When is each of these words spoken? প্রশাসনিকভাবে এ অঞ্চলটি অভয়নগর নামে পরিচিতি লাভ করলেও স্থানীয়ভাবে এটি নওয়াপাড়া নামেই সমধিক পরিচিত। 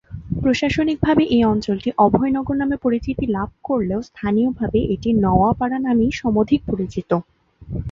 প্রশাসনিকভাবে 0.43 1.23
এ 1.31 1.39
অঞ্চলটি 1.45 1.89
অভয়নগর 1.97 2.55
নামে 2.61 2.77
পরিচিতি 2.77 3.25
লাভ 3.29 3.49
করলেও 3.63 3.99
স্থানীয়ভাবে 4.09 4.79
এটি 4.93 5.09
নওয়াপাড়া 5.23 5.77
নামেই 5.79 6.11
সমধিক 6.21 6.61
পরিচিত। 6.67 7.11